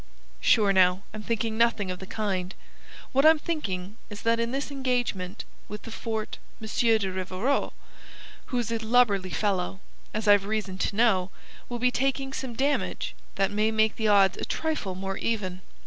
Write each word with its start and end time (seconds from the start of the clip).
"Sure, 0.39 0.73
now, 0.73 1.03
I'm 1.13 1.21
thinking 1.21 1.59
nothing 1.59 1.91
of 1.91 1.99
the 1.99 2.07
kind. 2.07 2.55
What 3.11 3.23
I'm 3.23 3.37
thinking 3.37 3.97
is 4.09 4.23
that 4.23 4.39
in 4.39 4.49
this 4.49 4.71
engagement 4.71 5.45
with 5.67 5.83
the 5.83 5.91
fort 5.91 6.39
M. 6.59 6.67
de 6.97 7.07
Rivarol, 7.11 7.73
who's 8.47 8.71
a 8.71 8.79
lubberly 8.79 9.29
fellow, 9.29 9.79
as 10.11 10.27
I've 10.27 10.45
reason 10.45 10.79
to 10.79 10.95
know, 10.95 11.29
will 11.69 11.77
be 11.77 11.91
taking 11.91 12.33
some 12.33 12.55
damage 12.55 13.13
that 13.35 13.51
may 13.51 13.69
make 13.69 13.95
the 13.95 14.07
odds 14.07 14.37
a 14.37 14.45
trifle 14.45 14.95
more 14.95 15.17
even. 15.17 15.61